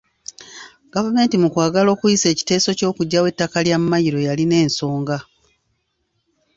[0.93, 5.17] Gavumenti mu kwagala okuyisa ekiteeso ky’okuggyawo ettaka lya Mmayiro yalina ensonga.